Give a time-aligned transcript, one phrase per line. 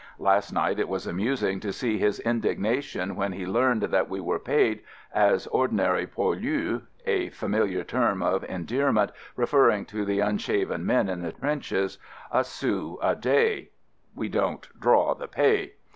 [0.17, 4.39] Last night it was amusing to see his indignation when he learned that we were
[4.39, 4.81] paid,
[5.13, 11.21] as ordinary "poilus" (a fa miliar term of endearment referring to the unshaven men in
[11.21, 11.99] the trenches),
[12.31, 13.69] a sou a day
[14.15, 15.73] (we don't draw the pay!).